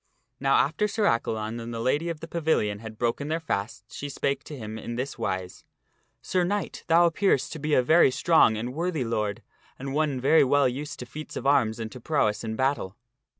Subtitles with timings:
[0.39, 4.09] Now after Sir Accalon and the Lady of the Pavilion had broken their fasts she
[4.09, 5.63] spake to him in this wise,"
[6.23, 9.43] Sir knight, thou appearest to be a very strong and worthy lord
[9.77, 12.95] and one very well used to feats of arms and to prowess in battle."